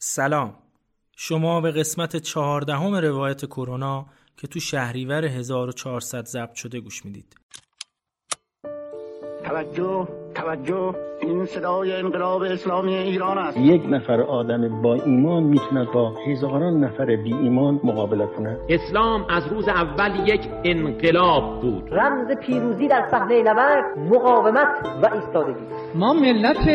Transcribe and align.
سلام. 0.00 0.58
شما 1.16 1.60
به 1.60 1.70
قسمت 1.70 2.16
چهاردهم 2.16 2.94
روایت 2.94 3.44
کرونا 3.44 4.06
که 4.36 4.46
تو 4.46 4.60
شهریور 4.60 5.24
1400 5.24 6.26
ضبط 6.26 6.54
شده 6.54 6.80
گوش 6.80 7.04
می‌دید. 7.04 7.36
توجه 9.44 10.08
توجه 10.38 10.94
این 11.20 11.44
صدای 11.44 11.92
انقلاب 11.92 12.42
اسلامی 12.42 12.94
ایران 12.94 13.38
است. 13.38 13.56
یک 13.56 13.82
نفر 13.90 14.20
آدم 14.20 14.82
با 14.82 14.94
ایمان 14.94 15.42
می‌تونه 15.42 15.86
با 15.94 16.12
هزاران 16.26 16.84
نفر 16.84 17.04
بی 17.04 17.34
ایمان 17.34 17.80
مقابله 17.84 18.26
کنه 18.26 18.56
اسلام 18.68 19.24
از 19.30 19.46
روز 19.52 19.68
اول 19.68 20.28
یک 20.28 20.40
انقلاب 20.64 21.60
بود. 21.60 21.94
رمز 21.94 22.36
پیروزی 22.46 22.88
در 22.88 23.08
صحنه 23.10 23.42
نبرد 23.42 23.84
مقاومت 23.98 24.68
و 25.02 25.14
ایستادگی. 25.14 25.64
ما 25.94 26.12
ملت 26.12 26.68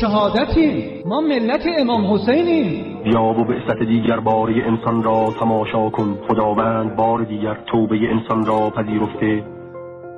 شهادتیم. 0.00 1.02
ما 1.06 1.20
ملت 1.20 1.62
امام 1.78 2.14
حسینیم. 2.14 3.02
بیا 3.04 3.22
و 3.22 3.44
بعثت 3.44 3.78
دیگر 3.78 4.20
باری 4.20 4.62
انسان 4.62 5.02
را 5.02 5.26
تماشا 5.40 5.90
کن. 5.90 6.18
خداوند 6.28 6.96
بار 6.96 7.24
دیگر 7.24 7.58
توبه 7.66 7.96
انسان 8.10 8.46
را 8.46 8.70
پذیرفته. 8.70 9.53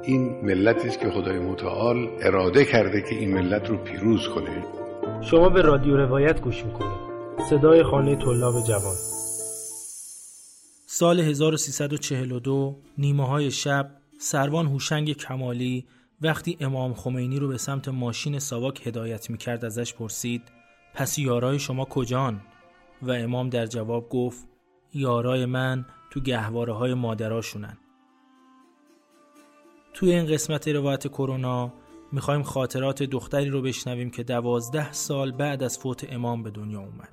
این 0.07 0.41
ملتی 0.43 0.89
است 0.89 1.01
که 1.01 1.11
خدای 1.11 1.39
متعال 1.39 2.09
اراده 2.21 2.65
کرده 2.65 3.03
که 3.03 3.15
این 3.15 3.35
ملت 3.35 3.71
رو 3.71 3.77
پیروز 3.77 4.29
کنه. 4.29 4.65
شما 5.23 5.49
به 5.49 5.63
رادیو 5.63 5.97
روایت 5.97 6.41
گوش 6.41 6.65
می‌کنید. 6.65 6.99
صدای 7.51 7.83
خانه 7.83 8.17
طلاب 8.17 8.55
جوان. 8.69 8.95
سال 10.87 11.21
1342 11.21 12.77
نیمه 12.99 13.27
های 13.27 13.51
شب 13.51 13.91
سروان 14.19 14.67
هوشنگ 14.67 15.13
کمالی 15.13 15.87
وقتی 16.21 16.57
امام 16.61 16.95
خمینی 16.95 17.39
رو 17.39 17.49
به 17.49 17.59
سمت 17.59 17.89
ماشین 17.89 18.39
ساواک 18.39 18.87
هدایت 18.87 19.31
می‌کرد 19.31 19.65
ازش 19.65 19.95
پرسید 19.95 20.43
پس 20.95 21.19
یارای 21.19 21.59
شما 21.59 21.85
کجان؟ 21.85 22.41
و 23.03 23.13
امام 23.13 23.49
در 23.49 23.67
جواب 23.67 24.09
گفت 24.09 24.49
یارای 24.95 25.47
من 25.47 25.85
تو 26.11 26.21
گهواره 26.21 26.73
های 26.73 26.95
مادراشونن. 26.95 27.79
توی 29.97 30.13
این 30.13 30.27
قسمت 30.27 30.69
روایت 30.69 31.07
کرونا 31.07 31.73
می‌خوایم 32.13 32.43
خاطرات 32.43 33.03
دختری 33.03 33.51
رو 33.51 33.63
بشنویم 33.63 34.11
که 34.11 34.23
دوازده 34.23 34.93
سال 34.93 35.33
بعد 35.33 35.63
از 35.63 35.79
فوت 35.79 36.13
امام 36.13 36.43
به 36.43 36.51
دنیا 36.51 36.81
اومد. 36.81 37.09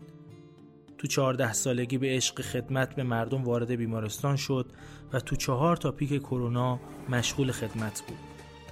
تو 0.97 1.07
چهارده 1.07 1.53
سالگی 1.53 1.97
به 1.97 2.07
عشق 2.07 2.41
خدمت 2.41 2.95
به 2.95 3.03
مردم 3.03 3.43
وارد 3.43 3.71
بیمارستان 3.71 4.35
شد 4.35 4.65
و 5.13 5.19
تو 5.19 5.35
چهار 5.35 5.77
تا 5.77 5.91
پیک 5.91 6.19
کرونا 6.19 6.79
مشغول 7.09 7.51
خدمت 7.51 8.03
بود. 8.07 8.17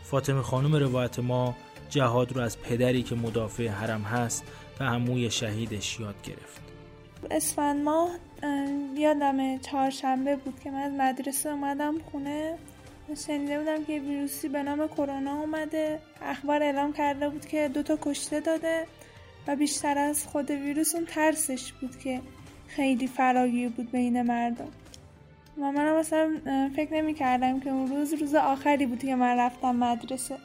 فاطمه 0.03 0.41
خانم 0.41 0.75
روایت 0.75 1.19
ما 1.19 1.55
جهاد 1.89 2.31
رو 2.31 2.41
از 2.41 2.61
پدری 2.61 3.03
که 3.03 3.15
مدافع 3.15 3.67
حرم 3.67 4.01
هست 4.01 4.43
و 4.79 4.83
عموی 4.83 5.31
شهیدش 5.31 5.99
یاد 5.99 6.15
گرفت. 6.23 6.61
اسفند 7.31 7.83
ماه 7.83 8.09
یادم 8.97 9.57
چهارشنبه 9.57 10.35
بود 10.35 10.59
که 10.59 10.71
من 10.71 10.77
از 10.77 10.91
مدرسه 10.91 11.49
اومدم 11.49 11.95
خونه 12.11 12.57
شنیده 13.15 13.59
بودم 13.59 13.83
که 13.83 13.99
ویروسی 13.99 14.49
به 14.49 14.63
نام 14.63 14.87
کرونا 14.87 15.39
اومده. 15.39 15.99
اخبار 16.21 16.63
اعلام 16.63 16.93
کرده 16.93 17.29
بود 17.29 17.45
که 17.45 17.69
دوتا 17.73 17.97
کشته 18.01 18.39
داده 18.39 18.87
و 19.47 19.55
بیشتر 19.55 19.97
از 19.97 20.27
خود 20.27 20.51
ویروس 20.51 20.95
اون 20.95 21.05
ترسش 21.05 21.73
بود 21.73 21.99
که 21.99 22.21
خیلی 22.67 23.07
فراگیر 23.07 23.69
بود 23.69 23.91
بین 23.91 24.21
مردم. 24.21 24.67
و 25.57 25.71
منم 25.71 25.95
مثلا 25.99 26.31
فکر 26.75 26.93
نمی 26.93 27.13
کردم 27.13 27.59
که 27.59 27.69
اون 27.69 27.87
روز 27.87 28.13
روز 28.13 28.35
آخری 28.35 28.85
بود 28.85 28.99
که 28.99 29.15
من 29.15 29.37
رفتم 29.37 29.75
مدرسه. 29.75 30.37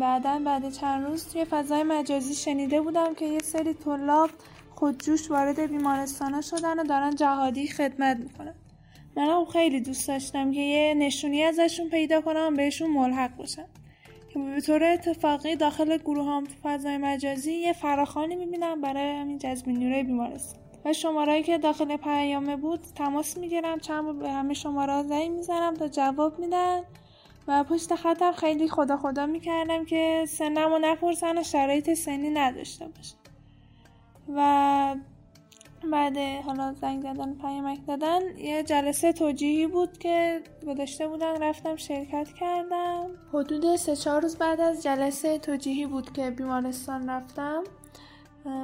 بعدا 0.00 0.38
بعد 0.44 0.70
چند 0.70 1.06
روز 1.06 1.28
توی 1.28 1.44
فضای 1.44 1.82
مجازی 1.82 2.34
شنیده 2.34 2.80
بودم 2.80 3.14
که 3.14 3.24
یه 3.24 3.38
سری 3.38 3.74
طلاب 3.74 4.30
خودجوش 4.74 5.30
وارد 5.30 5.60
بیمارستان 5.60 6.40
شدن 6.40 6.80
و 6.80 6.84
دارن 6.84 7.14
جهادی 7.14 7.68
خدمت 7.68 8.16
می‌کنن. 8.16 8.54
منم 9.16 9.44
خیلی 9.44 9.80
دوست 9.80 10.08
داشتم 10.08 10.52
که 10.52 10.60
یه 10.60 10.94
نشونی 10.94 11.42
ازشون 11.42 11.88
پیدا 11.88 12.20
کنم 12.20 12.54
بهشون 12.54 12.90
ملحق 12.90 13.36
باشم. 13.36 13.66
که 14.28 14.38
به 14.38 14.60
طور 14.60 14.84
اتفاقی 14.84 15.56
داخل 15.56 15.96
گروه 15.96 16.26
هم 16.26 16.44
تو 16.44 16.54
فضای 16.62 16.96
مجازی 16.96 17.52
یه 17.52 17.72
فراخانی 17.72 18.36
می‌بینم 18.36 18.80
برای 18.80 19.10
همین 19.10 19.38
جذب 19.38 19.68
نیروی 19.68 20.02
بیمارستان. 20.02 20.60
و 20.84 20.92
شماره 20.92 21.42
که 21.42 21.58
داخل 21.58 21.96
پیامه 21.96 22.56
بود 22.56 22.80
تماس 22.80 23.38
می‌گیرم 23.38 23.78
چند 23.78 24.18
به 24.18 24.30
همه 24.30 24.54
شماره 24.54 25.02
زنگ 25.02 25.30
می‌زنم 25.30 25.74
تا 25.74 25.88
جواب 25.88 26.38
میدن. 26.38 26.82
و 27.48 27.64
پشت 27.64 27.94
خطم 27.94 28.32
خیلی 28.32 28.68
خدا 28.68 28.96
خدا 28.96 29.26
می‌کردم 29.26 29.84
که 29.84 30.24
سنم 30.28 30.72
و 30.72 30.78
نپرسن 30.78 31.38
و 31.38 31.42
شرایط 31.42 31.94
سنی 31.94 32.30
نداشته 32.30 32.86
باشه 32.86 33.14
و 34.34 34.96
بعد 35.92 36.18
حالا 36.18 36.74
زنگ 36.80 37.02
زدن 37.02 37.34
پیامک 37.34 37.78
دادن. 37.86 38.38
یه 38.38 38.62
جلسه 38.62 39.12
توجیهی 39.12 39.66
بود 39.66 39.98
که 39.98 40.42
گذاشته 40.66 41.08
بودن 41.08 41.42
رفتم 41.42 41.76
شرکت 41.76 42.28
کردم. 42.40 43.10
حدود 43.32 43.76
سه 43.76 43.96
چهار 43.96 44.22
روز 44.22 44.36
بعد 44.36 44.60
از 44.60 44.82
جلسه 44.82 45.38
توجیهی 45.38 45.86
بود 45.86 46.12
که 46.12 46.30
بیمارستان 46.30 47.10
رفتم. 47.10 47.64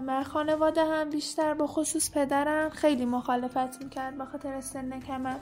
و 0.07 0.25
خانواده 0.25 0.85
هم 0.85 1.11
بیشتر 1.11 1.55
به 1.55 1.67
خصوص 1.67 2.11
پدرم 2.11 2.71
خیلی 2.71 3.05
مخالفت 3.05 3.85
می‌کرد 3.85 4.19
به 4.19 4.25
خاطر 4.25 4.61
سن 4.61 5.01
کمم 5.01 5.41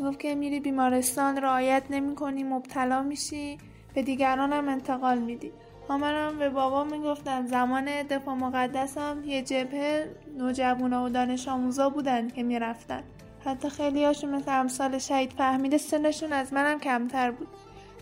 گفت 0.00 0.20
که 0.20 0.34
میری 0.34 0.60
بیمارستان 0.60 1.36
رعایت 1.36 1.82
نمی 1.90 2.14
کنی 2.14 2.44
مبتلا 2.44 3.02
میشی 3.02 3.58
به 3.94 4.02
دیگران 4.02 4.52
هم 4.52 4.68
انتقال 4.68 5.18
میدی. 5.18 5.52
منم 5.88 6.38
به 6.38 6.50
بابا 6.50 6.84
می‌گفتم 6.84 7.46
زمان 7.46 8.02
دفاع 8.02 8.34
مقدسم 8.34 9.22
یه 9.24 9.42
جبهه 9.42 10.16
نوجوانا 10.38 11.04
و 11.04 11.08
دانش 11.08 11.48
آموزا 11.48 11.90
بودن 11.90 12.28
که 12.28 12.42
می‌رفتن. 12.42 13.02
حتی 13.44 13.68
خیلی 13.70 14.04
هاشون 14.04 14.30
مثل 14.30 14.60
امثال 14.60 14.98
شهید 14.98 15.32
فهمیده 15.32 15.78
سنشون 15.78 16.32
از 16.32 16.52
منم 16.52 16.80
کمتر 16.80 17.30
بود. 17.30 17.48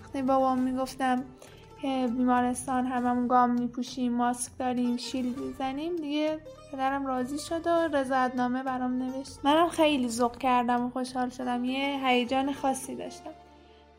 وقتی 0.02 0.22
بابا 0.22 0.54
می‌گفتم 0.54 1.24
که 1.82 2.08
بیمارستان 2.16 2.86
هممون 2.86 3.28
گام 3.28 3.50
میپوشیم 3.50 4.12
ماسک 4.12 4.52
داریم 4.58 4.96
شیلد 4.96 5.38
می‌زنیم 5.38 5.96
دیگه 5.96 6.38
پدرم 6.72 7.06
راضی 7.06 7.38
شد 7.38 7.66
و 7.66 7.96
رضایتنامه 7.96 8.62
برام 8.62 9.02
نوشت. 9.02 9.38
منم 9.44 9.68
خیلی 9.68 10.08
ذوق 10.08 10.38
کردم 10.38 10.86
و 10.86 10.90
خوشحال 10.90 11.28
شدم. 11.28 11.64
یه 11.64 12.00
هیجان 12.06 12.52
خاصی 12.52 12.96
داشتم. 12.96 13.30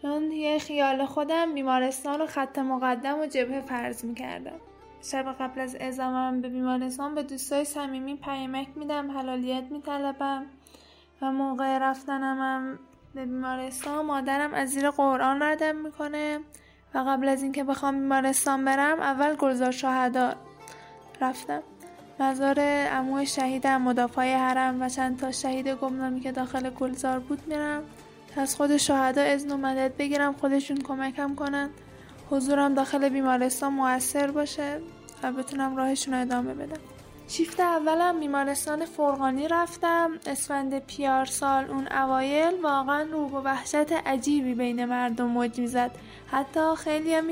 چون 0.04 0.32
یه 0.32 0.60
خیال 0.60 1.06
خودم 1.06 1.54
بیمارستان 1.54 2.20
رو 2.20 2.26
خط 2.26 2.60
مقدم 2.60 3.20
و 3.20 3.26
جبهه 3.26 3.62
فرض 3.62 4.06
می‌کردم. 4.06 4.60
شب 5.04 5.36
قبل 5.40 5.62
از 5.62 5.76
اعزامم 5.76 6.42
به 6.42 6.50
بیمارستان 6.50 7.16
به 7.16 7.24
دوستای 7.24 7.66
صمیمی 7.66 8.16
پیامک 8.16 8.68
میدم 8.76 9.12
حلالیت 9.12 9.64
میطلبم 9.72 10.46
و 11.22 11.32
موقع 11.32 11.78
رفتنم 11.78 12.80
به 13.16 13.26
بیمارستان 13.26 14.06
مادرم 14.06 14.54
از 14.54 14.70
زیر 14.70 14.90
قرآن 14.90 15.44
ردم 15.44 15.76
می‌کنه 15.76 16.40
و 16.94 16.98
قبل 16.98 17.30
از 17.30 17.44
اینکه 17.44 17.64
بخوام 17.64 18.00
بیمارستان 18.00 18.66
برم 18.66 19.00
اول 19.00 19.36
گلزار 19.36 19.72
شهدا 19.72 20.34
رفتم. 21.22 21.64
مزار 22.20 22.60
عمو 22.60 23.26
شهیدم 23.26 23.82
مدافع 23.82 24.36
حرم 24.36 24.82
و 24.82 24.90
چند 24.90 25.20
تا 25.20 25.32
شهید 25.32 25.68
گمنامی 25.68 26.20
که 26.20 26.32
داخل 26.32 26.70
گلزار 26.70 27.20
بود 27.20 27.48
میرم. 27.48 27.84
از 28.38 28.56
خود 28.56 28.78
شهدا 28.78 29.22
اذن 29.22 29.52
و 29.52 29.58
مدد 29.58 29.98
بگیرم 29.98 30.34
خودشون 30.34 30.78
کمکم 30.78 31.36
کنن. 31.36 31.70
حضورم 32.30 32.74
داخل 32.74 33.10
بیمارستان 33.10 33.74
موثر 33.74 34.32
باشه 34.32 34.82
و 35.24 35.32
بتونم 35.32 35.78
راهشون 35.78 36.14
رو 36.14 36.22
ادامه 36.22 36.54
بدم. 36.54 36.93
شیفت 37.28 37.60
اولم 37.60 38.20
بیمارستان 38.20 38.86
فرغانی 38.86 39.48
رفتم. 39.48 40.12
اسفند 40.26 40.80
پیار 40.80 41.26
سال 41.26 41.66
اون 41.66 41.88
اوایل 41.88 42.54
واقعا 42.64 43.04
روح 43.12 43.32
و 43.32 43.42
وحشت 43.42 43.92
عجیبی 44.06 44.54
بین 44.54 44.86
مردم 44.86 45.26
موج 45.26 45.60
می‌زد. 45.60 45.92
حتی 46.32 46.76
خیلی 46.78 47.14
هم 47.14 47.28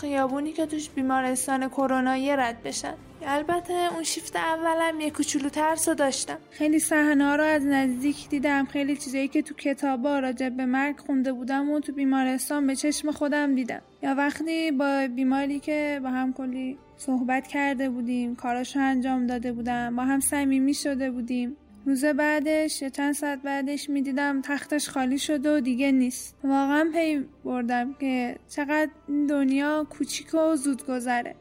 خیابونی 0.00 0.52
که 0.52 0.66
توش 0.66 0.90
بیمارستان 0.90 1.68
کرونایی 1.68 2.36
رد 2.36 2.62
بشن. 2.62 2.94
البته 3.26 3.88
اون 3.94 4.02
شیفت 4.02 4.36
اولم 4.36 5.00
یه 5.00 5.10
کوچولو 5.10 5.48
ترس 5.48 5.88
داشتم. 5.88 6.38
خیلی 6.50 6.78
صحنه 6.78 7.36
رو 7.36 7.44
از 7.44 7.66
نزدیک 7.66 8.28
دیدم. 8.28 8.64
خیلی 8.64 8.96
چیزایی 8.96 9.28
که 9.28 9.42
تو 9.42 9.54
کتابا 9.54 10.18
راجع 10.18 10.48
به 10.48 10.66
مرگ 10.66 10.98
خونده 10.98 11.32
بودم 11.32 11.70
و 11.70 11.80
تو 11.80 11.92
بیمارستان 11.92 12.66
به 12.66 12.76
چشم 12.76 13.10
خودم 13.10 13.54
دیدم. 13.54 13.80
یا 14.02 14.14
وقتی 14.14 14.70
با 14.70 15.08
بیماری 15.14 15.60
که 15.60 16.00
با 16.02 16.10
هم 16.10 16.32
کلی 16.32 16.78
صحبت 16.96 17.46
کرده 17.46 17.90
بودیم 17.90 18.34
کاراشو 18.36 18.80
انجام 18.80 19.26
داده 19.26 19.52
بودم. 19.52 19.96
با 19.96 20.02
هم 20.02 20.20
صمیمی 20.20 20.74
شده 20.74 21.10
بودیم. 21.10 21.56
روز 21.86 22.04
بعدش 22.04 22.82
یا 22.82 22.88
چند 22.88 23.14
ساعت 23.14 23.42
بعدش 23.42 23.90
می‌دیدم 23.90 24.42
تختش 24.42 24.88
خالی 24.88 25.18
شده 25.18 25.56
و 25.56 25.60
دیگه 25.60 25.92
نیست. 25.92 26.36
واقعا 26.44 26.90
پی 26.94 27.24
بردم 27.44 27.94
که 27.94 28.36
چقدر 28.48 28.90
این 29.08 29.26
دنیا 29.26 29.86
کوچیک 29.90 30.34
و 30.34 30.56
زود 30.56 30.86
گذره 30.86 31.34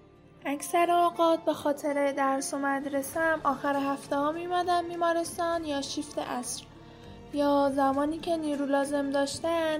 اکثر 0.45 0.91
اوقات 0.91 1.45
به 1.45 1.53
خاطر 1.53 2.11
درس 2.11 2.53
و 2.53 2.57
مدرسم 2.57 3.41
آخر 3.43 3.75
هفته 3.75 4.15
ها 4.15 4.31
میمدم 4.31 4.87
بیمارستان 4.87 5.65
یا 5.65 5.81
شیفت 5.81 6.19
اصر 6.19 6.63
یا 7.33 7.71
زمانی 7.75 8.17
که 8.19 8.37
نیرو 8.37 8.65
لازم 8.65 9.09
داشتن 9.09 9.79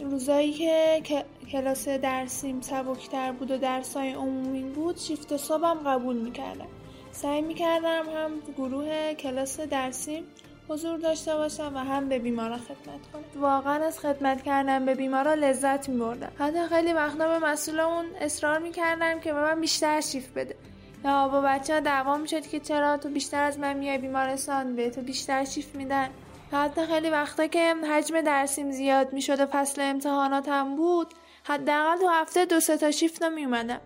روزایی 0.00 0.52
که 1.00 1.24
کلاس 1.52 1.88
درسیم 1.88 2.60
سبکتر 2.60 3.32
بود 3.32 3.50
و 3.50 3.58
درسای 3.58 4.12
عمومی 4.12 4.62
بود 4.62 4.98
شیفت 4.98 5.36
صبحم 5.36 5.78
قبول 5.86 6.16
می‌کردم. 6.16 6.66
سعی 7.12 7.42
می‌کردم 7.42 8.04
هم 8.16 8.30
گروه 8.56 9.14
کلاس 9.14 9.60
درسیم 9.60 10.24
حضور 10.68 10.98
داشته 10.98 11.34
باشم 11.34 11.72
و 11.74 11.78
هم 11.78 12.08
به 12.08 12.18
بیمارا 12.18 12.56
خدمت 12.56 13.12
کنم. 13.12 13.42
واقعا 13.42 13.84
از 13.84 13.98
خدمت 13.98 14.42
کردن 14.42 14.84
به 14.84 14.94
بیمارا 14.94 15.34
لذت 15.34 15.88
میبردم. 15.88 16.32
حتی 16.38 16.66
خیلی 16.68 16.92
وقتا 16.92 17.28
به 17.28 17.46
مسئولمون 17.46 18.04
اصرار 18.20 18.58
می‌کردم 18.58 19.20
که 19.20 19.32
به 19.32 19.40
من 19.40 19.60
بیشتر 19.60 20.00
شیف 20.00 20.30
بده. 20.30 20.56
یا 21.04 21.28
با 21.28 21.40
بچه 21.40 21.74
ها 21.74 21.80
دعوا 21.80 22.16
می‌شد 22.16 22.46
که 22.46 22.60
چرا 22.60 22.96
تو 22.96 23.08
بیشتر 23.08 23.42
از 23.42 23.58
من 23.58 23.76
میای 23.76 23.98
بیمارستان؟ 23.98 24.76
به 24.76 24.90
تو 24.90 25.00
بیشتر 25.00 25.44
شیف 25.44 25.74
میدن. 25.74 26.08
حتی 26.54 26.86
خیلی 26.86 27.10
وقتا 27.10 27.46
که 27.46 27.74
حجم 27.90 28.20
درسیم 28.20 28.70
زیاد 28.70 29.12
می‌شد 29.12 29.40
و 29.40 29.46
فصل 29.46 29.80
امتحاناتم 29.80 30.76
بود 30.76 31.06
حداقل 31.44 31.96
تو 31.96 32.08
هفته 32.08 32.46
دو 32.46 32.60
سه 32.60 32.78
تا 32.78 32.90
شیفت 32.90 33.22
می 33.22 33.44
اومدم 33.44 33.80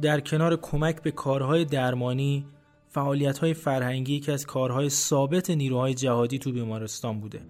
در 0.00 0.20
کنار 0.20 0.56
کمک 0.56 1.02
به 1.02 1.10
کارهای 1.10 1.64
درمانی 1.64 2.46
فعالیت 2.88 3.38
های 3.38 3.54
فرهنگی 3.54 4.20
که 4.20 4.32
از 4.32 4.46
کارهای 4.46 4.88
ثابت 4.88 5.50
نیروهای 5.50 5.94
جهادی 5.94 6.38
تو 6.38 6.52
بیمارستان 6.52 7.20
بوده. 7.20 7.40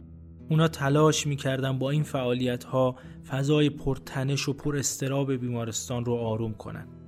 اونا 0.51 0.69
تلاش 0.69 1.27
می‌کردن 1.27 1.79
با 1.79 1.91
این 1.91 2.03
فعالیت 2.03 2.65
ها 2.65 2.97
فضای 3.31 3.71
پرتنش 3.71 4.49
و 4.49 4.53
پر 4.53 4.77
استراب 4.77 5.33
بیمارستان 5.33 6.05
رو 6.05 6.15
آروم 6.15 6.55
کنن. 6.55 7.02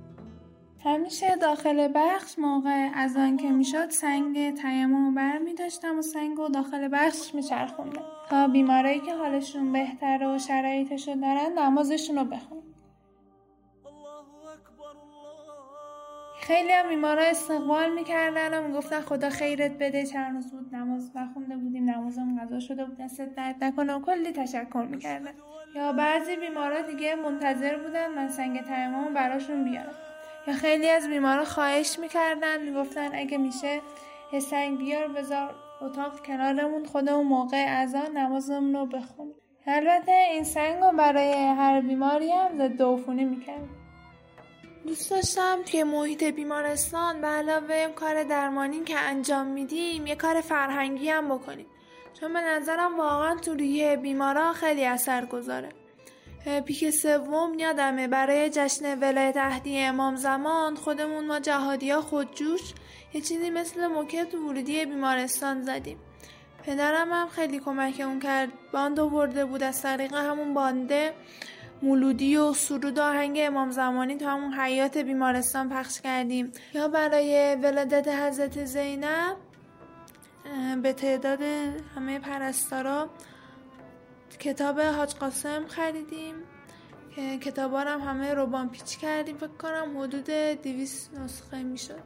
همیشه 0.85 1.35
داخل 1.35 1.91
بخش 1.95 2.39
موقع 2.39 2.89
از 2.95 3.17
آن 3.17 3.37
که 3.37 3.49
می‌شد 3.49 3.89
سنگ 3.89 4.55
تیمم 4.61 5.15
بر 5.15 5.37
می 5.37 5.53
داشتم 5.53 5.99
و 5.99 6.01
سنگ 6.01 6.39
و 6.39 6.47
داخل 6.47 6.89
بخش 6.91 7.35
میچرخوندم. 7.35 8.03
تا 8.29 8.47
بیمارایی 8.47 8.99
که 8.99 9.15
حالشون 9.15 9.71
بهتر 9.71 10.27
و 10.27 10.39
شرایطشو 10.39 11.13
دارن 11.13 11.59
نمازشون 11.59 12.15
رو 12.15 12.23
بخونم 12.23 12.61
خیلی 16.41 16.71
هم 16.71 16.89
بیمارا 16.89 17.23
استقبال 17.23 17.93
می‌کردن 17.93 18.59
و 18.59 18.67
می‌گفتن 18.67 19.01
خدا 19.01 19.29
خیرت 19.29 19.71
بده. 19.71 20.05
چند 20.05 20.35
روز 20.35 20.51
بود 20.51 20.75
نماز 20.75 21.17
نخونده 21.17 21.57
بودیم. 21.57 21.89
نمازم 21.89 22.39
قضا 22.41 22.59
شده 22.59 22.85
بود. 22.85 22.97
دستت 22.97 23.35
درد 23.35 23.63
نکنه 23.63 23.93
و 23.93 24.01
کلی 24.01 24.31
تشکر 24.31 24.87
می‌کردن. 24.89 25.31
یا 25.75 25.93
بعضی 25.93 26.35
بیمارا 26.35 26.81
دیگه 26.81 27.15
منتظر 27.15 27.77
بودن 27.77 28.07
من 28.07 28.27
سنگ 28.27 28.63
تیمم 28.63 29.13
براشون 29.13 29.63
بیارم. 29.63 29.95
یا 30.47 30.53
خیلی 30.53 30.89
از 30.89 31.07
بیمارا 31.07 31.45
خواهش 31.45 31.99
می‌کردن 31.99 32.61
می‌گفتن 32.61 33.09
اگه 33.13 33.37
میشه 33.37 33.81
سنگ 34.39 34.77
بیار 34.77 35.07
بذار 35.07 35.55
اتاق 35.81 36.25
کنارمون 36.25 36.85
خودمون 36.85 37.27
موقع 37.27 37.65
اذان 37.67 38.17
نمازمون 38.17 38.75
رو 38.75 38.85
بخونیم. 38.85 39.35
البته 39.67 40.11
این 40.11 40.43
سنگ 40.43 40.83
رو 40.83 40.91
برای 40.97 41.33
هر 41.33 41.81
بیماری 41.81 42.31
هم 42.31 42.57
ضد 42.57 42.81
عفونی 42.81 43.25
می‌کردیم 43.25 43.69
دوست 44.87 45.11
داشتم 45.11 45.59
توی 45.65 45.83
محیط 45.83 46.23
بیمارستان 46.23 47.21
به 47.21 47.27
علاوه 47.27 47.87
کار 47.87 48.23
درمانی 48.23 48.83
که 48.83 48.99
انجام 48.99 49.47
میدیم 49.47 50.07
یه 50.07 50.15
کار 50.15 50.41
فرهنگی 50.41 51.09
هم 51.09 51.29
بکنیم. 51.29 51.65
چون 52.19 52.33
به 52.33 52.41
نظرم 52.41 52.97
واقعا 52.97 53.35
تو 53.35 53.53
روی 53.53 53.95
بیمارا 53.95 54.53
خیلی 54.53 54.85
اثر 54.85 55.25
گذاره 55.25 55.69
پیک 56.45 56.89
سوم 56.89 57.59
یادمه 57.59 58.07
برای 58.07 58.49
جشن 58.49 58.99
ولایت 58.99 59.37
اهدی 59.37 59.79
امام 59.79 60.15
زمان 60.15 60.75
خودمون 60.75 61.25
ما 61.25 61.39
جهادی 61.39 61.91
ها 61.91 62.01
خودجوش 62.01 62.61
یه 63.13 63.21
چیزی 63.21 63.49
مثل 63.49 63.87
موکت 63.87 64.33
ورودی 64.33 64.85
بیمارستان 64.85 65.61
زدیم. 65.61 65.97
پدرم 66.63 67.11
هم 67.11 67.27
خیلی 67.27 67.59
کمکمون 67.59 68.19
کرد. 68.19 68.49
باند 68.73 68.99
آورده 68.99 69.45
بود 69.45 69.63
از 69.63 69.81
طریق 69.81 70.13
همون 70.13 70.53
بانده 70.53 71.13
مولودی 71.81 72.37
و 72.37 72.53
سرود 72.53 72.99
آهنگ 72.99 73.39
امام 73.41 73.71
زمانی 73.71 74.17
تو 74.17 74.25
همون 74.25 74.53
حیات 74.53 74.97
بیمارستان 74.97 75.69
پخش 75.69 76.01
کردیم. 76.01 76.51
یا 76.73 76.87
برای 76.87 77.55
ولادت 77.55 78.07
حضرت 78.07 78.65
زینب 78.65 79.37
به 80.81 80.93
تعداد 80.93 81.41
همه 81.95 82.19
پرستارا 82.19 83.09
کتاب 84.45 84.79
حاج 84.79 85.15
قاسم 85.15 85.67
خریدیم. 85.67 86.35
که 87.15 87.37
کتابا 87.37 87.79
هم 87.79 87.99
همه 87.99 88.33
روبان 88.33 88.69
پیچ 88.69 88.97
کردیم 88.97 89.37
فکر 89.37 89.47
کنم 89.47 89.97
حدود 89.97 90.29
دیویس 90.61 91.09
نسخه 91.19 91.63
می‌شد. 91.63 92.03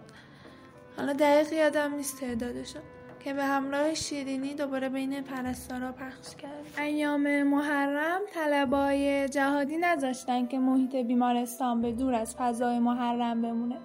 حالا 0.98 1.14
دقیق 1.14 1.54
یادم 1.54 1.96
نیست 1.96 2.20
تعدادشون 2.20 2.82
که 3.20 3.34
به 3.34 3.44
همراه 3.44 3.94
شیرینی 3.94 4.54
دوباره 4.54 4.90
بین 4.90 5.22
پرستارا 5.22 5.92
پخش 5.92 6.36
کرد 6.36 6.80
ایام 6.80 7.44
محرم 7.44 8.22
طلبای 8.34 9.30
جهادی 9.30 9.78
نذاشتن 9.78 10.48
که 10.48 10.60
محیط 10.60 10.96
بیمارستان 10.96 11.82
به 11.82 11.92
دور 11.92 12.14
از 12.14 12.36
فضای 12.36 12.80
محرم 12.80 13.42
بمونه. 13.42 13.78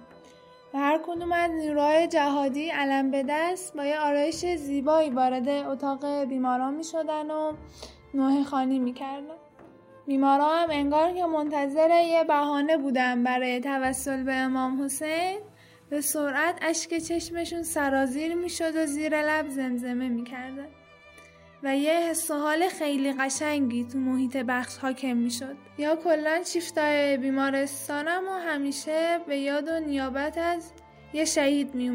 و 0.73 0.77
هر 0.77 0.99
کدوم 1.05 1.31
از 1.31 1.51
نیروهای 1.51 2.07
جهادی 2.07 2.69
علم 2.69 3.11
به 3.11 3.25
دست 3.29 3.77
با 3.77 3.85
یه 3.85 3.99
آرایش 3.99 4.45
زیبایی 4.45 5.09
وارد 5.09 5.49
اتاق 5.49 6.23
بیماران 6.23 6.73
می 6.73 6.83
شدن 6.83 7.31
و 7.31 7.53
نوه 8.15 8.43
خانی 8.43 8.79
می 8.79 8.93
کردن. 8.93 9.35
بیمارا 10.07 10.49
هم 10.49 10.69
انگار 10.71 11.13
که 11.13 11.25
منتظر 11.25 11.89
یه 11.89 12.23
بهانه 12.23 12.77
بودن 12.77 13.23
برای 13.23 13.59
توسل 13.59 14.23
به 14.23 14.33
امام 14.33 14.83
حسین. 14.83 15.39
به 15.89 16.01
سرعت 16.01 16.59
اشک 16.61 16.97
چشمشون 16.97 17.63
سرازیر 17.63 18.35
می‌شد 18.35 18.75
و 18.75 18.85
زیر 18.85 19.21
لب 19.21 19.49
زمزمه 19.49 20.09
می‌کردن. 20.09 20.67
و 21.63 21.77
یه 21.77 21.93
حس 21.93 22.31
و 22.31 22.33
حال 22.33 22.67
خیلی 22.67 23.13
قشنگی 23.13 23.83
تو 23.83 23.97
محیط 23.97 24.37
بخش 24.37 24.77
حاکم 24.77 25.17
می‌شد. 25.17 25.55
یا 25.77 25.95
کلا 25.95 26.43
چیفتای 26.43 27.17
بیمارستانم 27.17 28.23
و 28.27 28.31
همیشه 28.31 29.19
به 29.27 29.37
یاد 29.37 29.67
و 29.67 29.79
نیابت 29.79 30.37
از 30.37 30.71
یه 31.13 31.25
شهید 31.25 31.75
می 31.75 31.89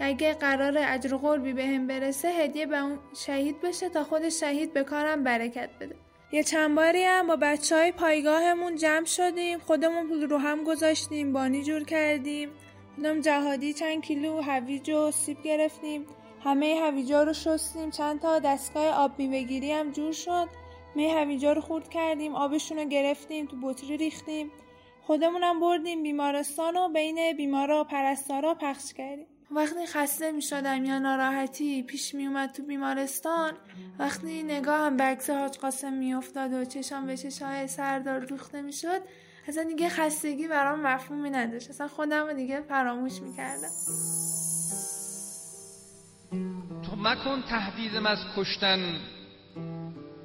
اگه 0.00 0.34
قرار 0.34 0.74
اجر 0.78 1.16
قربی 1.16 1.52
به 1.52 1.66
هم 1.66 1.86
برسه 1.86 2.28
هدیه 2.28 2.66
به 2.66 2.78
اون 2.78 2.98
شهید 3.16 3.60
بشه 3.60 3.88
تا 3.88 4.04
خود 4.04 4.28
شهید 4.28 4.72
به 4.72 4.84
کارم 4.84 5.24
برکت 5.24 5.70
بده. 5.80 5.96
یه 6.32 6.42
چند 6.42 6.76
باری 6.76 7.04
هم 7.04 7.26
با 7.26 7.36
بچه 7.36 7.76
های 7.76 7.92
پایگاهمون 7.92 8.76
جمع 8.76 9.04
شدیم 9.04 9.58
خودمون 9.58 10.08
پول 10.08 10.22
رو 10.22 10.38
هم 10.38 10.64
گذاشتیم 10.64 11.32
بانی 11.32 11.62
جور 11.62 11.84
کردیم. 11.84 12.50
خودم 12.94 13.20
جهادی 13.20 13.72
چند 13.72 14.02
کیلو 14.02 14.40
هویج 14.40 14.90
و 14.90 15.10
سیب 15.10 15.42
گرفتیم. 15.42 16.06
همه 16.44 16.80
هویجا 16.82 17.22
رو 17.22 17.32
شستیم 17.32 17.90
چند 17.90 18.20
تا 18.20 18.38
دستگاه 18.38 18.86
آب 18.86 19.18
میوهگیری 19.18 19.72
هم 19.72 19.90
جور 19.90 20.12
شد. 20.12 20.48
می 20.94 21.10
هویجا 21.10 21.52
رو 21.52 21.60
خورد 21.60 21.88
کردیم 21.88 22.34
آبشون 22.34 22.78
رو 22.78 22.84
گرفتیم 22.84 23.46
تو 23.46 23.56
بطری 23.62 23.96
ریختیم. 23.96 24.50
خودمونم 25.02 25.60
بردیم 25.60 26.02
بیمارستان 26.02 26.76
و 26.76 26.88
بین 26.88 27.36
بیمارا 27.36 27.80
و 27.80 27.84
پرستارا 27.84 28.54
پخش 28.54 28.92
کردیم. 28.92 29.26
وقتی 29.50 29.86
خسته 29.86 30.32
می 30.32 30.42
شدم 30.42 30.84
یا 30.84 30.98
ناراحتی 30.98 31.82
پیش 31.82 32.14
می 32.14 32.26
اومد 32.26 32.52
تو 32.52 32.62
بیمارستان 32.62 33.52
وقتی 33.98 34.42
نگاهم 34.42 34.96
به 34.96 35.04
عکس 35.04 35.30
حاج 35.30 35.58
قاسم 35.58 35.92
می 35.92 36.14
افتاد 36.14 36.52
و 36.52 36.64
چشم 36.64 37.06
به 37.06 37.16
چشای 37.16 37.68
سردار 37.68 38.20
دوخته 38.20 38.62
می 38.62 38.72
شد 38.72 39.02
اصلا 39.48 39.62
دیگه 39.62 39.88
خستگی 39.88 40.48
برام 40.48 40.80
مفهومی 40.80 41.30
نداشت. 41.30 41.70
اصلا 41.70 41.88
خودم 41.88 42.32
دیگه 42.32 42.60
فراموش 42.60 43.20
می 43.20 43.36
کردم 43.36 43.68
تو 46.82 46.96
مکن 46.96 47.42
تهدیدم 47.42 48.06
از 48.06 48.18
کشتن 48.36 49.00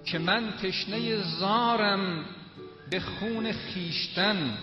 که 0.06 0.20
من 0.20 0.54
تشنه 0.64 1.24
زارم 1.40 2.26
به 2.90 3.00
خون 3.00 3.52
خیشتن. 3.52 4.58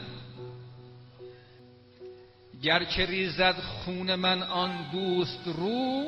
گر 2.62 2.84
که 2.84 3.06
ریزد 3.06 3.54
خون 3.54 4.14
من 4.14 4.42
آن 4.42 4.70
دوست 4.92 5.40
رو 5.46 6.04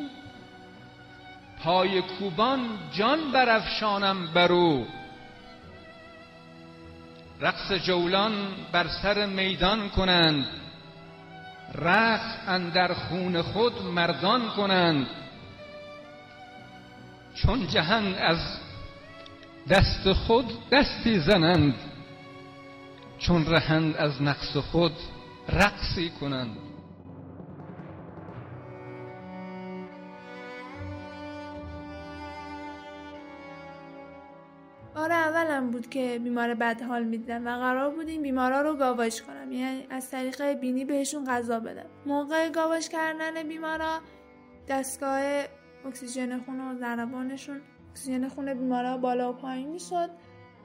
پای 1.62 2.02
کوبان 2.02 2.60
جان 2.92 3.32
برافشانم 3.32 4.26
برو 4.26 4.84
رقص 7.40 7.72
جولان 7.72 8.32
بر 8.72 8.86
سر 9.02 9.26
میدان 9.26 9.88
کنند 9.88 10.46
رقص 11.74 12.48
اندر 12.48 12.94
خون 12.94 13.42
خود 13.42 13.82
مردان 13.82 14.48
کنند. 14.48 15.06
چون 17.34 17.66
جهان 17.66 18.14
از 18.14 18.38
دست 19.68 20.12
خود 20.12 20.68
دستی 20.70 21.20
زنند 21.20 21.74
چون 23.18 23.46
رهند 23.46 23.96
از 23.96 24.22
نقص 24.22 24.56
خود 24.56 24.92
رقصی 25.48 26.10
کنند. 26.20 26.56
بار 34.94 35.12
اولم 35.12 35.70
بود 35.70 35.88
که 35.88 36.20
بیمار 36.24 36.54
بد 36.54 36.82
حال 36.82 37.04
می‌دیدم 37.04 37.46
و 37.46 37.50
قرار 37.50 37.90
بود 37.90 38.08
این 38.08 38.22
بیمارا 38.22 38.60
رو 38.60 38.76
گاواش 38.76 39.22
کنم. 39.22 39.52
یعنی 39.52 39.86
از 39.90 40.10
طریق 40.10 40.52
بینی 40.52 40.84
بهشون 40.84 41.24
غذا 41.24 41.60
بدم. 41.60 41.86
موقع 42.06 42.50
گاواش 42.50 42.88
کردن 42.88 43.42
بیمارا 43.42 43.98
دستگاه 44.68 45.20
اکسیژن 45.86 46.38
خون 46.38 46.60
و 46.60 46.78
ضربانشون 46.78 47.60
اکسیژن 47.90 48.28
خون 48.28 48.54
بیمارا 48.54 48.96
بالا 48.96 49.32
و 49.32 49.36
پایین 49.36 49.68
می‌شد. 49.68 50.10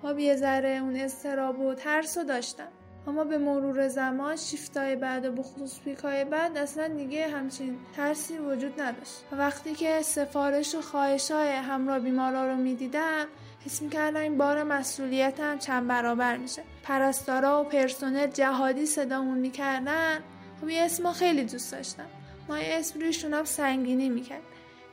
خب 0.01 0.19
یه 0.19 0.35
ذره 0.35 0.69
اون 0.69 0.95
استراب 0.95 1.59
و 1.59 1.73
ترس 1.73 2.17
رو 2.17 2.23
داشتم. 2.23 2.67
اما 3.07 3.23
به 3.23 3.37
مرور 3.37 3.87
زمان 3.87 4.35
شیفتای 4.35 4.95
بعد 4.95 5.25
و 5.25 5.31
بخصوص 5.31 5.79
پیکای 5.79 6.25
بعد 6.25 6.57
اصلا 6.57 6.87
دیگه 6.87 7.27
همچین 7.27 7.77
ترسی 7.95 8.37
وجود 8.37 8.81
نداشت. 8.81 9.23
وقتی 9.31 9.73
که 9.73 10.01
سفارش 10.01 10.75
و 10.75 10.81
خواهش 10.81 11.31
های 11.31 11.49
همراه 11.49 11.99
بیمارا 11.99 12.47
رو 12.47 12.55
می‌دیدم 12.55 13.25
حس 13.65 13.81
می‌کردم 13.81 14.19
این 14.19 14.37
بار 14.37 14.63
مسئولیتم 14.63 15.57
چند 15.57 15.87
برابر 15.87 16.37
میشه. 16.37 16.63
پرستارا 16.83 17.61
و 17.61 17.63
پرسنل 17.63 18.27
جهادی 18.27 18.85
صدامون 18.85 19.37
می‌کردن. 19.37 20.19
خب 20.61 20.69
یه 20.69 20.81
اسم 20.81 21.11
خیلی 21.11 21.43
دوست 21.43 21.71
داشتم. 21.71 22.05
ما 22.49 22.59
یه 22.59 22.79
اسم 22.79 22.99
رویشون 22.99 23.33
هم 23.33 23.45
سنگینی 23.45 24.09
می‌کرد. 24.09 24.41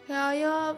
که 0.09 0.14
آیا 0.14 0.76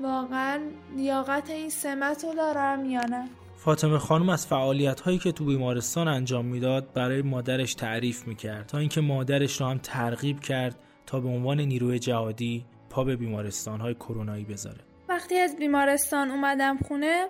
واقعا 0.00 0.60
لیاقت 0.96 1.50
این 1.50 1.70
سمت 1.70 2.24
رو 2.24 2.34
دارم 2.34 2.84
یا 2.84 3.00
نه؟ 3.00 3.28
فاطمه 3.66 3.98
خانم 3.98 4.28
از 4.28 4.46
فعالیت 4.46 5.00
هایی 5.00 5.18
که 5.18 5.32
تو 5.32 5.44
بیمارستان 5.44 6.08
انجام 6.08 6.44
می‌داد 6.44 6.92
برای 6.92 7.22
مادرش 7.22 7.74
تعریف 7.74 8.26
می‌کرد 8.26 8.66
تا 8.66 8.78
اینکه 8.78 9.00
مادرش 9.00 9.60
رو 9.60 9.66
هم 9.66 9.78
ترغیب 9.78 10.40
کرد 10.40 10.76
تا 11.06 11.20
به 11.20 11.28
عنوان 11.28 11.60
نیروی 11.60 11.98
جهادی 11.98 12.64
پا 12.90 13.04
به 13.04 13.16
بیمارستان 13.16 13.80
های 13.80 13.94
کرونایی 13.94 14.44
بذاره. 14.44 14.80
وقتی 15.08 15.38
از 15.38 15.56
بیمارستان 15.56 16.30
اومدم 16.30 16.78
خونه 16.78 17.26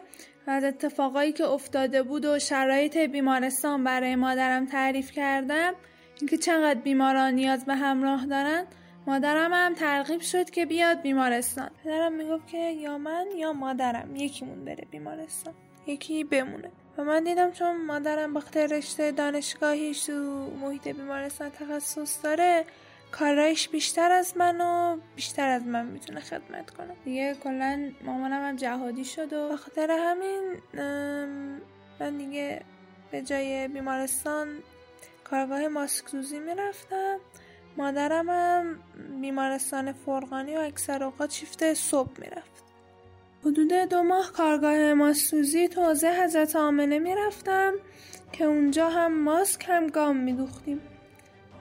و 0.46 0.50
از 0.50 0.64
اتفاقایی 0.64 1.32
که 1.32 1.44
افتاده 1.44 2.02
بود 2.02 2.24
و 2.24 2.38
شرایط 2.38 2.96
بیمارستان 2.96 3.84
برای 3.84 4.16
مادرم 4.16 4.66
تعریف 4.66 5.12
کردم 5.12 5.72
اینکه 6.20 6.36
چقدر 6.36 6.80
بیماران 6.80 7.34
نیاز 7.34 7.64
به 7.64 7.74
همراه 7.74 8.26
دارن 8.26 8.64
مادرم 9.06 9.50
هم 9.52 9.74
ترغیب 9.74 10.20
شد 10.20 10.50
که 10.50 10.66
بیاد 10.66 11.02
بیمارستان. 11.02 11.70
پدرم 11.84 12.12
می‌گفت 12.12 12.46
که 12.46 12.58
یا 12.58 12.98
من 12.98 13.26
یا 13.36 13.52
مادرم 13.52 14.16
یکیمون 14.16 14.64
بره 14.64 14.86
بیمارستان. 14.90 15.54
یکی 15.86 16.24
بمونه. 16.24 16.70
و 16.98 17.04
من 17.04 17.24
دیدم 17.24 17.50
چون 17.50 17.86
مادرم 17.86 18.34
بخاطر 18.34 18.66
رشته 18.66 19.12
دانشگاهیش 19.12 20.04
تو 20.04 20.12
محیط 20.60 20.88
بیمارستان 20.88 21.50
تخصص 21.50 22.24
داره 22.24 22.64
کارایش 23.12 23.68
بیشتر 23.68 24.12
از 24.12 24.36
من 24.36 24.60
و 24.60 25.00
بیشتر 25.16 25.48
از 25.48 25.62
من 25.66 25.86
می‌تونه 25.86 26.20
خدمت 26.20 26.70
کنه. 26.70 26.96
دیگه 27.04 27.34
کلا 27.34 27.92
مامانم 28.04 28.48
هم 28.48 28.56
جهادی 28.56 29.04
شد 29.04 29.32
و 29.32 29.48
بخاطر 29.48 29.90
همین 29.90 30.42
من 32.00 32.16
دیگه 32.16 32.60
به 33.10 33.22
جای 33.22 33.68
بیمارستان 33.68 34.48
کارگاه 35.24 35.68
ماسکسوزی 35.68 36.38
می‌رفتم. 36.38 37.18
مادرم 37.76 38.30
هم 38.30 38.78
بیمارستان 39.20 39.92
فرقانی 39.92 40.56
و 40.56 40.60
اکثر 40.60 41.04
اوقات 41.04 41.32
شیفت 41.32 41.74
صبح 41.74 42.20
می‌رفت. 42.20 42.65
حدود 43.46 43.72
دو 43.72 44.02
ماه 44.02 44.32
کارگاه 44.32 44.94
ماسوزی 44.94 45.68
تو 45.68 45.82
حوزه 45.82 46.22
حضرت 46.24 46.56
آمنه 46.56 46.98
می‌رفتم 46.98 47.72
که 48.32 48.44
اونجا 48.44 48.88
هم 48.88 49.22
ماسک 49.22 49.64
هم 49.68 49.86
گام 49.86 50.16
میدوختیم. 50.16 50.80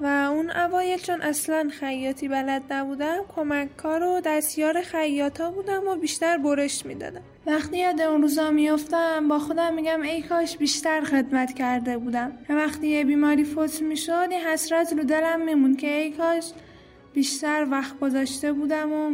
و 0.01 0.05
اون 0.05 0.51
اوایل 0.51 0.99
چون 0.99 1.21
اصلا 1.21 1.69
خیاطی 1.79 2.27
بلد 2.27 2.73
نبودم 2.73 3.17
کمککار 3.35 4.03
و 4.03 4.21
دستیار 4.25 4.81
خیاطا 4.81 5.51
بودم 5.51 5.87
و 5.87 5.95
بیشتر 5.95 6.37
برش 6.37 6.85
می‌دادم. 6.85 7.21
وقتی 7.45 7.77
یاد 7.77 8.01
اون 8.01 8.21
روزا 8.21 8.51
میافتم 8.51 9.27
با 9.27 9.39
خودم 9.39 9.73
میگم 9.73 10.01
ای 10.01 10.21
کاش 10.21 10.57
بیشتر 10.57 11.01
خدمت 11.01 11.53
کرده 11.53 11.97
بودم. 11.97 12.31
و 12.49 12.53
وقتی 12.53 12.87
یه 12.87 13.03
بیماری 13.03 13.43
فوت 13.43 13.81
می‌شد 13.81 14.27
یه 14.31 14.49
حسرت 14.49 14.93
رو 14.93 15.03
دلم 15.03 15.45
میمون 15.45 15.75
که 15.75 15.87
ای 15.87 16.11
کاش 16.11 16.51
بیشتر 17.13 17.67
وقت 17.71 17.99
گذاشته 17.99 18.53
بودم 18.53 18.93
و 18.93 19.11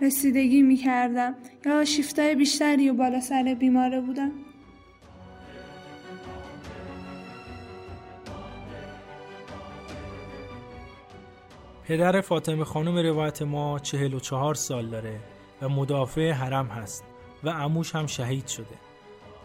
رسیدگی 0.00 0.62
می‌کردم. 0.62 1.34
یا 1.66 1.84
شیفتای 1.84 2.34
بیشتری 2.34 2.90
و 2.90 2.94
بالا 2.94 3.20
سر 3.20 3.56
بیماره 3.60 4.00
بودم. 4.00 4.32
پدر 11.84 12.20
فاطمه 12.20 12.64
خانم 12.64 12.98
روایت 12.98 13.42
ما 13.42 13.78
چهل 13.78 14.14
و 14.14 14.20
چهار 14.20 14.54
سال 14.54 14.86
داره 14.86 15.20
و 15.62 15.68
مدافع 15.68 16.30
حرم 16.30 16.66
هست 16.66 17.04
و 17.44 17.50
عموش 17.50 17.94
هم 17.94 18.06
شهید 18.06 18.46
شده. 18.46 18.66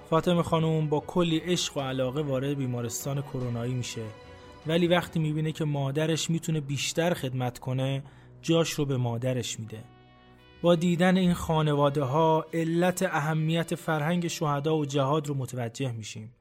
فاطمه 0.09 0.43
خانم 0.43 0.89
با 0.89 0.99
کلی 0.99 1.37
عشق 1.37 1.77
و 1.77 1.81
علاقه 1.81 2.21
وارد 2.21 2.57
بیمارستان 2.57 3.21
کرونایی 3.21 3.73
میشه. 3.73 4.01
ولی 4.67 4.87
وقتی 4.87 5.19
می‌بینه 5.19 5.51
که 5.51 5.65
مادرش 5.65 6.29
می‌تونه 6.29 6.61
بیشتر 6.61 7.13
خدمت 7.13 7.59
کنه 7.59 8.03
جاش 8.41 8.71
رو 8.71 8.85
به 8.85 8.97
مادرش 8.97 9.59
میده. 9.59 9.83
با 10.61 10.75
دیدن 10.75 11.17
این 11.17 11.33
خانواده 11.33 12.03
ها 12.03 12.45
علت 12.53 13.03
اهمیت 13.03 13.75
فرهنگ 13.75 14.27
شهدا 14.27 14.77
و 14.77 14.85
جهاد 14.85 15.27
رو 15.27 15.35
متوجه 15.35 15.91
میشیم. 15.91 16.35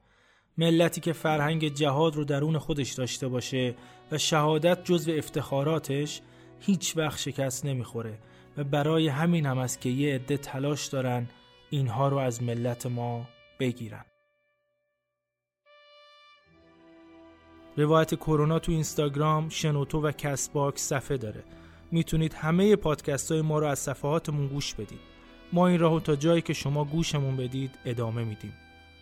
ملتی 0.57 1.01
که 1.01 1.13
فرهنگ 1.13 1.67
جهاد 1.67 2.15
رو 2.15 2.23
درون 2.23 2.57
خودش 2.57 2.93
داشته 2.93 3.27
باشه 3.27 3.75
و 4.11 4.17
شهادت 4.17 4.83
جزو 4.83 5.11
افتخاراتش 5.11 6.21
هیچ 6.59 6.97
وقت 6.97 7.19
شکست 7.19 7.65
نمی‌خوره 7.65 8.19
و 8.57 8.63
برای 8.63 9.07
همین 9.07 9.45
هم 9.45 9.57
است 9.57 9.81
که 9.81 9.89
یه 9.89 10.15
عده 10.15 10.37
تلاش 10.37 10.85
دارن 10.85 11.27
اینها 11.69 12.07
رو 12.07 12.17
از 12.17 12.43
ملت 12.43 12.85
ما 12.85 13.27
بگیرن. 13.59 14.05
روایت 17.77 18.15
کرونا 18.15 18.59
تو 18.59 18.71
اینستاگرام، 18.71 19.49
شنوتو 19.49 20.01
و 20.01 20.11
کست 20.11 20.53
باکس 20.53 20.81
صفحه 20.81 21.17
داره. 21.17 21.43
می‌تونید 21.91 22.33
همه 22.33 22.75
پادکست 22.75 23.31
های 23.31 23.41
ما 23.41 23.59
رو 23.59 23.67
از 23.67 23.79
صفحاتمون 23.79 24.47
گوش 24.47 24.73
بدید. 24.73 24.99
ما 25.53 25.67
این 25.67 25.79
راهو 25.79 25.99
تا 25.99 26.15
جایی 26.15 26.41
که 26.41 26.53
شما 26.53 26.85
گوشمون 26.85 27.37
بدید 27.37 27.71
ادامه 27.85 28.23
میدیم. 28.23 28.53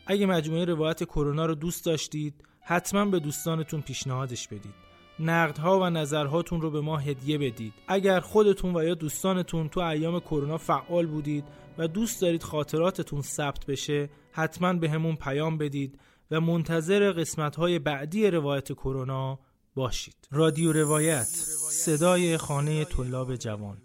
اگه 0.05 0.25
مجموعه 0.25 0.65
روایت 0.65 1.03
کرونا 1.03 1.45
رو 1.45 1.55
دوست 1.55 1.85
داشتید 1.85 2.33
حتما 2.61 3.05
به 3.05 3.19
دوستانتون 3.19 3.81
پیشنهادش 3.81 4.47
بدید. 4.47 4.87
نقدها 5.19 5.79
و 5.79 5.89
نظرهاتون 5.89 6.61
رو 6.61 6.71
به 6.71 6.81
ما 6.81 6.97
هدیه 6.97 7.37
بدید. 7.37 7.73
اگر 7.87 8.19
خودتون 8.19 8.75
و 8.75 8.83
یا 8.83 8.93
دوستانتون 8.93 9.69
تو 9.69 9.79
ایام 9.79 10.19
کرونا 10.19 10.57
فعال 10.57 11.05
بودید 11.05 11.45
و 11.77 11.87
دوست 11.87 12.21
دارید 12.21 12.43
خاطراتتون 12.43 13.21
ثبت 13.21 13.65
بشه 13.65 14.09
حتما 14.31 14.73
به 14.73 14.89
همون 14.89 15.15
پیام 15.15 15.57
بدید 15.57 15.99
و 16.31 16.41
منتظر 16.41 17.11
قسمت 17.11 17.55
های 17.55 17.79
بعدی 17.79 18.27
روایت 18.27 18.71
کرونا 18.71 19.39
باشید. 19.77 20.27
رادیو 20.31 20.71
روایت 20.71 21.27
صدای 21.71 22.37
خانه 22.37 22.85
طلاب 22.85 23.35
جوان. 23.35 23.77